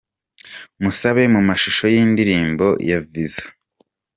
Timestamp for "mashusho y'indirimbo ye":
1.47-2.97